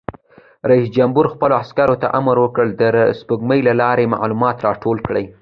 رئیس 0.69 0.87
جمهور 0.97 1.25
خپلو 1.33 1.53
عسکرو 1.63 1.95
ته 2.01 2.07
امر 2.19 2.35
وکړ؛ 2.41 2.67
د 2.81 2.83
سپوږمکۍ 3.19 3.61
له 3.67 3.73
لارې 3.81 4.11
معلومات 4.15 4.57
راټول 4.67 4.97
کړئ! 5.07 5.25